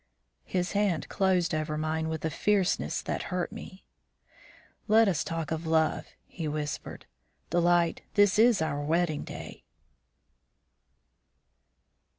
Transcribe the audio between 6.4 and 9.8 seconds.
whispered. "Delight, this is our wedding day."